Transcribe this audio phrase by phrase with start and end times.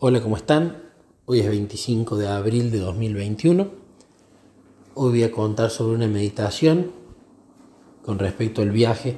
[0.00, 0.80] Hola, ¿cómo están?
[1.26, 3.68] Hoy es 25 de abril de 2021.
[4.94, 6.92] Hoy voy a contar sobre una meditación
[8.04, 9.16] con respecto al viaje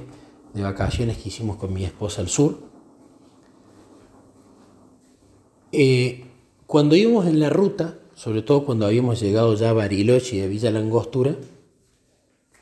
[0.55, 2.61] de vacaciones que hicimos con mi esposa al sur.
[5.71, 6.25] Eh,
[6.65, 10.47] cuando íbamos en la ruta, sobre todo cuando habíamos llegado ya a Bariloche y a
[10.47, 11.35] Villa Langostura,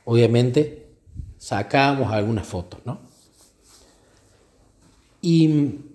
[0.04, 0.90] obviamente
[1.38, 3.00] sacábamos algunas fotos, ¿no?
[5.22, 5.88] Y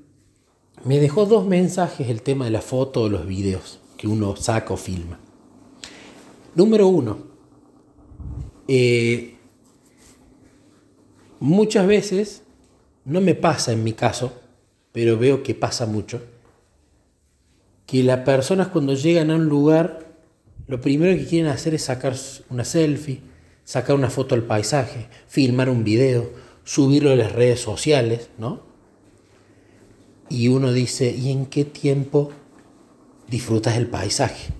[0.85, 4.75] me dejó dos mensajes el tema de la foto o los videos que uno saca
[4.75, 5.19] o filma.
[6.55, 7.19] Número uno,
[8.69, 9.37] eh,
[11.41, 12.43] muchas veces,
[13.05, 14.33] no me pasa en mi caso,
[14.93, 16.23] pero veo que pasa mucho,
[17.87, 20.15] que las personas cuando llegan a un lugar,
[20.67, 22.15] lo primero que quieren hacer es sacar
[22.51, 23.21] una selfie,
[23.65, 26.31] sacar una foto del paisaje, filmar un video,
[26.63, 28.74] subirlo a las redes sociales, ¿no?
[30.35, 32.31] Y uno dice, ¿y en qué tiempo
[33.29, 34.53] disfrutas el paisaje?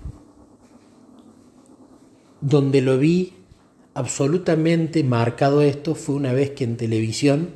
[2.39, 3.33] Donde lo vi
[3.93, 7.49] absolutamente marcado esto fue una vez que en televisión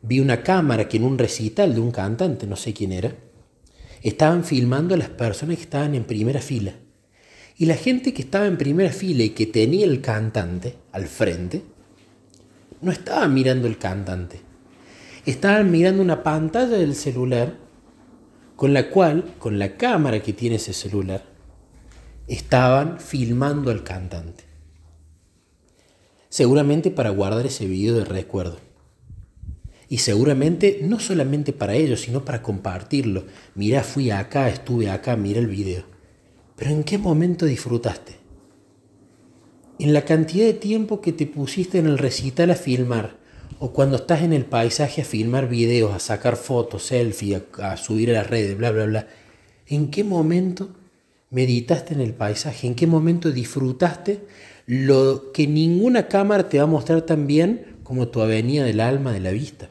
[0.00, 3.14] vi una cámara que en un recital de un cantante, no sé quién era,
[4.02, 6.76] estaban filmando a las personas que estaban en primera fila.
[7.58, 11.62] Y la gente que estaba en primera fila y que tenía el cantante al frente,
[12.80, 14.47] no estaba mirando el cantante,
[15.30, 17.56] estaban mirando una pantalla del celular
[18.56, 21.22] con la cual, con la cámara que tiene ese celular,
[22.26, 24.44] estaban filmando al cantante.
[26.28, 28.58] Seguramente para guardar ese video de recuerdo.
[29.88, 33.24] Y seguramente no solamente para ellos, sino para compartirlo.
[33.54, 35.84] Mira, fui acá, estuve acá, mira el video.
[36.56, 38.16] Pero ¿en qué momento disfrutaste?
[39.78, 43.18] En la cantidad de tiempo que te pusiste en el recital a filmar
[43.58, 48.10] o cuando estás en el paisaje a filmar videos, a sacar fotos, selfies, a, subir
[48.10, 49.08] a las redes, bla, bla, bla.
[49.66, 50.70] ¿En qué momento
[51.30, 52.66] meditaste en el paisaje?
[52.66, 54.20] ¿En qué momento disfrutaste
[54.66, 59.12] lo que ninguna cámara te va a mostrar tan bien como tu avenida del alma,
[59.12, 59.70] de la vista?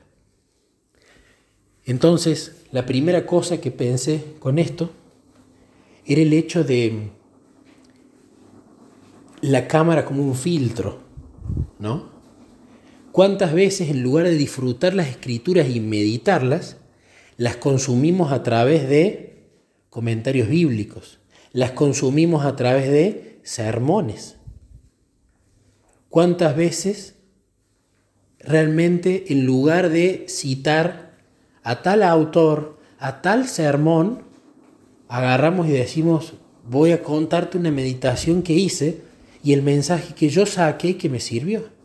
[1.85, 4.91] Entonces, la primera cosa que pensé con esto
[6.05, 7.11] era el hecho de
[9.41, 10.99] la cámara como un filtro,
[11.79, 12.16] ¿no?
[13.17, 16.77] ¿Cuántas veces en lugar de disfrutar las escrituras y meditarlas,
[17.35, 19.47] las consumimos a través de
[19.89, 21.17] comentarios bíblicos?
[21.51, 24.35] Las consumimos a través de sermones.
[26.09, 27.15] ¿Cuántas veces
[28.37, 31.17] realmente en lugar de citar
[31.63, 34.25] a tal autor, a tal sermón,
[35.07, 36.33] agarramos y decimos,
[36.69, 39.01] voy a contarte una meditación que hice
[39.43, 41.76] y el mensaje que yo saqué que me sirvió?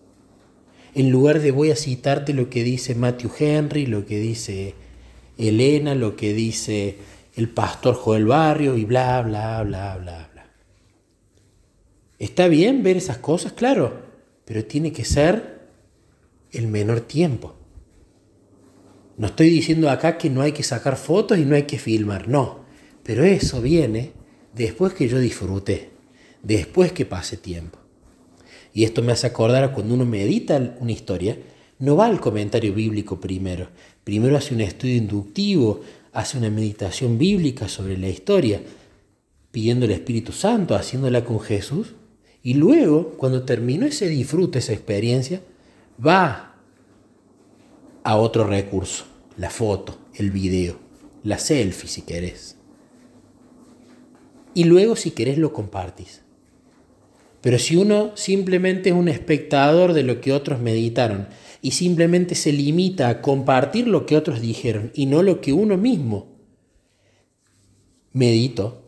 [0.95, 4.75] En lugar de voy a citarte lo que dice Matthew Henry, lo que dice
[5.39, 6.97] Elena, lo que dice
[7.35, 10.47] el pastor Joel Barrio y bla, bla, bla, bla, bla.
[12.19, 14.03] Está bien ver esas cosas, claro,
[14.45, 15.63] pero tiene que ser
[16.51, 17.55] el menor tiempo.
[19.17, 22.29] No estoy diciendo acá que no hay que sacar fotos y no hay que filmar,
[22.29, 22.65] no,
[23.03, 24.13] pero eso viene
[24.55, 25.91] después que yo disfrute,
[26.43, 27.82] después que pase tiempo
[28.75, 31.37] y esto me hace acordar cuando uno medita una historia,
[31.79, 33.69] no va al comentario bíblico primero.
[34.05, 35.81] Primero hace un estudio inductivo,
[36.13, 38.63] hace una meditación bíblica sobre la historia,
[39.51, 41.95] pidiendo el Espíritu Santo, haciéndola con Jesús.
[42.43, 45.43] Y luego, cuando terminó ese disfrute, esa experiencia,
[46.05, 46.55] va
[48.05, 49.05] a otro recurso,
[49.37, 50.77] la foto, el video,
[51.23, 52.57] la selfie si querés.
[54.55, 56.22] Y luego si querés lo compartís.
[57.43, 61.27] Pero si uno simplemente es un espectador de lo que otros meditaron
[61.61, 65.77] y simplemente se limita a compartir lo que otros dijeron y no lo que uno
[65.77, 66.29] mismo
[68.13, 68.83] meditó,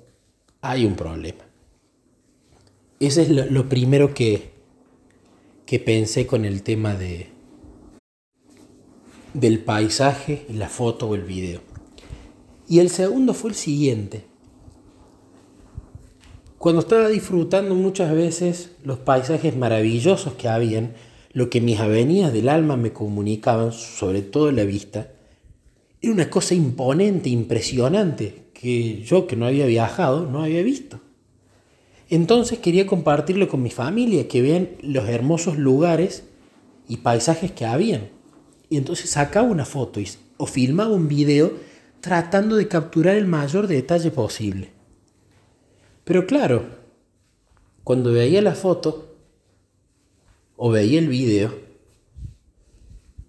[0.60, 1.44] hay un problema.
[3.00, 4.52] Ese es lo, primero que,
[5.66, 7.28] que pensé con el tema de,
[9.34, 11.60] del paisaje, la foto o el video.
[12.68, 14.24] Y el segundo fue el siguiente.
[16.64, 20.94] Cuando estaba disfrutando muchas veces los paisajes maravillosos que habían,
[21.34, 25.10] lo que mis avenidas del alma me comunicaban, sobre todo la vista,
[26.00, 31.00] era una cosa imponente, impresionante, que yo que no había viajado no había visto.
[32.08, 36.24] Entonces quería compartirlo con mi familia, que vean los hermosos lugares
[36.88, 38.08] y paisajes que habían.
[38.70, 40.00] Y entonces sacaba una foto
[40.38, 41.52] o filmaba un video
[42.00, 44.73] tratando de capturar el mayor detalle posible.
[46.04, 46.66] Pero claro,
[47.82, 49.16] cuando veía la foto
[50.56, 51.54] o veía el video,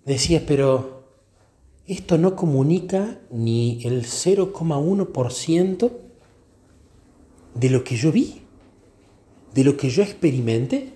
[0.05, 1.03] decía, pero
[1.87, 5.91] esto no comunica ni el 0,1%
[7.55, 8.41] de lo que yo vi,
[9.53, 10.93] de lo que yo experimenté.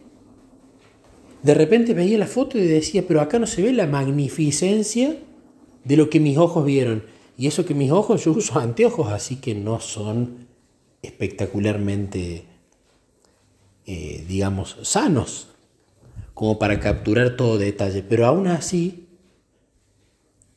[1.43, 5.17] De repente veía la foto y decía, pero acá no se ve la magnificencia
[5.85, 7.03] de lo que mis ojos vieron.
[7.37, 10.48] Y eso que mis ojos, yo uso anteojos, así que no son
[11.01, 12.45] espectacularmente,
[13.85, 15.47] eh, digamos, sanos,
[16.33, 18.03] como para capturar todo detalle.
[18.03, 19.07] Pero aún así,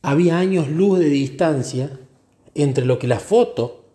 [0.01, 1.99] había años luz de distancia
[2.55, 3.85] entre lo que la foto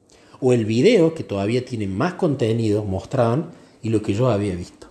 [0.41, 3.51] o el video, que todavía tiene más contenido, mostraban
[3.83, 4.89] y lo que yo había visto.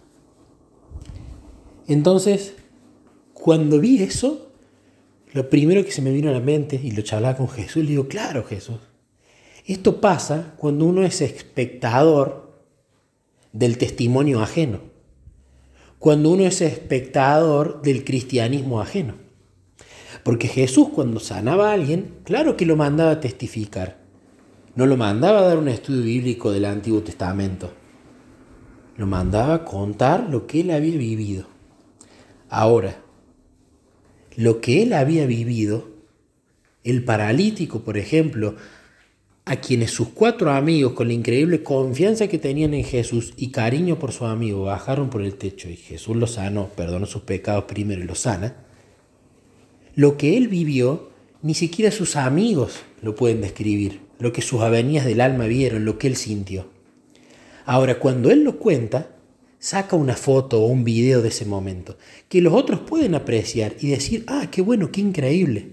[1.88, 2.54] Entonces,
[3.34, 4.50] cuando vi eso,
[5.34, 7.92] lo primero que se me vino a la mente, y lo charlaba con Jesús, le
[7.92, 8.78] digo, claro Jesús,
[9.74, 12.48] esto pasa cuando uno es espectador
[13.52, 14.80] del testimonio ajeno,
[16.00, 19.16] cuando uno es espectador del cristianismo ajeno.
[20.24, 23.98] Porque Jesús cuando sanaba a alguien, claro que lo mandaba a testificar,
[24.76, 27.72] no lo mandaba a dar un estudio bíblico del Antiguo Testamento,
[28.96, 31.46] lo mandaba a contar lo que él había vivido.
[32.50, 32.98] Ahora,
[34.36, 35.90] lo que él había vivido,
[36.84, 38.56] el paralítico, por ejemplo,
[39.48, 43.98] a quienes sus cuatro amigos, con la increíble confianza que tenían en Jesús y cariño
[43.98, 48.02] por su amigo, bajaron por el techo y Jesús lo sanó, perdonó sus pecados primero
[48.02, 48.58] y lo sana,
[49.96, 51.12] lo que él vivió,
[51.42, 55.98] ni siquiera sus amigos lo pueden describir, lo que sus avenidas del alma vieron, lo
[55.98, 56.68] que él sintió.
[57.66, 59.16] Ahora, cuando él lo cuenta,
[59.60, 61.98] saca una foto o un video de ese momento,
[62.28, 65.70] que los otros pueden apreciar y decir, ah, qué bueno, qué increíble,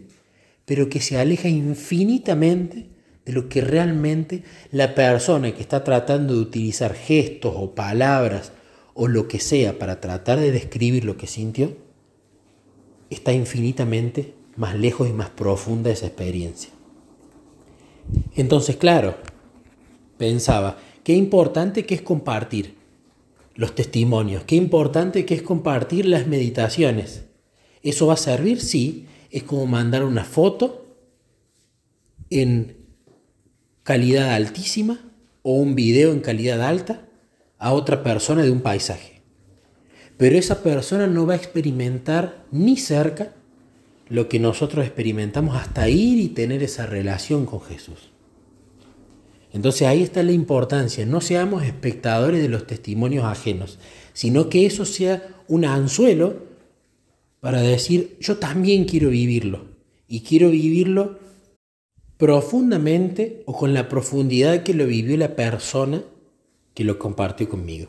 [0.64, 2.93] pero que se aleja infinitamente
[3.24, 8.52] de lo que realmente la persona que está tratando de utilizar gestos o palabras
[8.92, 11.76] o lo que sea para tratar de describir lo que sintió,
[13.10, 16.70] está infinitamente más lejos y más profunda esa experiencia.
[18.36, 19.16] Entonces, claro,
[20.18, 22.74] pensaba, qué importante que es compartir
[23.54, 24.44] los testimonios.
[24.44, 27.24] Qué importante que es compartir las meditaciones.
[27.82, 28.60] ¿Eso va a servir?
[28.60, 29.06] Sí.
[29.30, 30.86] Es como mandar una foto
[32.30, 32.83] en
[33.84, 34.98] calidad altísima
[35.42, 37.06] o un video en calidad alta
[37.58, 39.22] a otra persona de un paisaje.
[40.16, 43.34] Pero esa persona no va a experimentar ni cerca
[44.08, 48.10] lo que nosotros experimentamos hasta ir y tener esa relación con Jesús.
[49.52, 53.78] Entonces ahí está la importancia, no seamos espectadores de los testimonios ajenos,
[54.12, 56.42] sino que eso sea un anzuelo
[57.40, 59.66] para decir, yo también quiero vivirlo,
[60.08, 61.18] y quiero vivirlo
[62.16, 66.02] profundamente o con la profundidad que lo vivió la persona
[66.74, 67.88] que lo compartió conmigo.